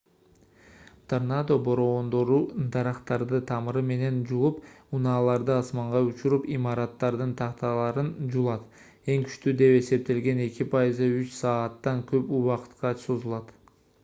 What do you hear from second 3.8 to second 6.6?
менен жулуп унааларды асманга учуруп